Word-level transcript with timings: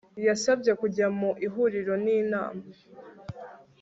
yasabye 0.27 0.71
kujya 0.81 1.07
mu 1.19 1.29
ihuriro 1.47 1.93
n 2.03 2.05
inama 2.19 2.61